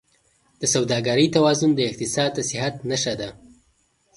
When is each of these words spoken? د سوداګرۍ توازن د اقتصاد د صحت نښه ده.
د 0.59 0.61
سوداګرۍ 0.73 1.27
توازن 1.35 1.69
د 1.75 1.79
اقتصاد 1.89 2.29
د 2.35 2.39
صحت 2.49 2.75
نښه 2.89 3.13
ده. 3.19 3.29